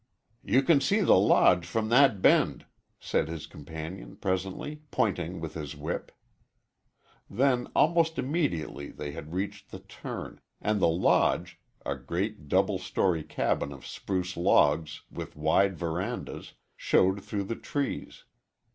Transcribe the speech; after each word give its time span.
"You 0.43 0.63
can 0.63 0.81
see 0.81 1.01
the 1.01 1.13
Lodge 1.19 1.63
from 1.63 1.89
that 1.89 2.23
bend," 2.23 2.65
said 2.99 3.27
his 3.27 3.45
companion, 3.45 4.15
presently, 4.15 4.81
pointing 4.89 5.39
with 5.39 5.53
his 5.53 5.75
whip. 5.75 6.11
Then 7.29 7.67
almost 7.75 8.17
immediately 8.17 8.89
they 8.89 9.11
had 9.11 9.35
reached 9.35 9.69
the 9.69 9.77
turn, 9.77 10.41
and 10.59 10.79
the 10.81 10.87
Lodge 10.89 11.59
a 11.85 11.95
great, 11.95 12.47
double 12.47 12.79
story 12.79 13.21
cabin 13.23 13.71
of 13.71 13.85
spruce 13.85 14.35
logs, 14.35 15.03
with 15.11 15.35
wide 15.35 15.77
verandas 15.77 16.53
showed 16.75 17.23
through 17.23 17.43
the 17.43 17.55
trees. 17.55 18.23